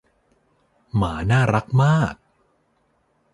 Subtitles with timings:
[0.95, 2.15] หมาน่ารักมาก